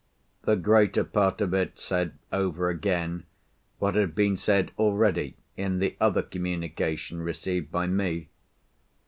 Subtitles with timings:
[0.45, 3.27] The greater part of it said over again
[3.77, 8.29] what had been said already in the other communication received by me.